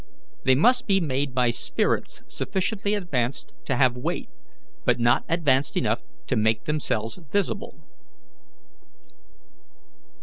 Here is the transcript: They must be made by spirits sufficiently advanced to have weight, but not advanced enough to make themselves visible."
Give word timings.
They 0.45 0.55
must 0.55 0.87
be 0.87 0.99
made 0.99 1.35
by 1.35 1.51
spirits 1.51 2.23
sufficiently 2.27 2.95
advanced 2.95 3.53
to 3.65 3.75
have 3.75 3.95
weight, 3.95 4.29
but 4.83 4.99
not 4.99 5.23
advanced 5.29 5.77
enough 5.77 6.01
to 6.25 6.35
make 6.35 6.63
themselves 6.65 7.19
visible." 7.31 7.75